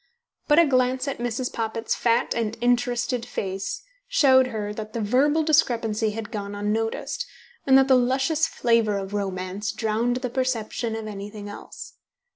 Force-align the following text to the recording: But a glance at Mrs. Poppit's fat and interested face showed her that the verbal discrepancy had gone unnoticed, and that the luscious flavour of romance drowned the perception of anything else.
But 0.47 0.57
a 0.57 0.65
glance 0.65 1.07
at 1.07 1.19
Mrs. 1.19 1.53
Poppit's 1.53 1.93
fat 1.93 2.33
and 2.33 2.57
interested 2.59 3.23
face 3.23 3.83
showed 4.07 4.47
her 4.47 4.73
that 4.73 4.93
the 4.93 4.99
verbal 4.99 5.43
discrepancy 5.43 6.09
had 6.09 6.31
gone 6.31 6.55
unnoticed, 6.55 7.27
and 7.67 7.77
that 7.77 7.87
the 7.87 7.93
luscious 7.93 8.47
flavour 8.47 8.97
of 8.97 9.13
romance 9.13 9.71
drowned 9.71 10.17
the 10.25 10.29
perception 10.31 10.95
of 10.95 11.05
anything 11.05 11.47
else. 11.47 11.97